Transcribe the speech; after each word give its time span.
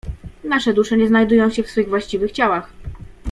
"Nasze 0.43 0.73
dusze 0.73 0.97
nie 0.97 1.07
znajdują 1.07 1.49
się 1.49 1.63
w 1.63 1.71
swych 1.71 1.89
właściwych 1.89 2.31
ciałach." 2.31 2.73